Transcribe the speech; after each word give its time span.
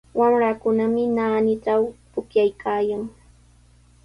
Wamrakunami 0.19 1.03
naanitraw 1.17 1.83
pukllaykaayan. 2.11 3.03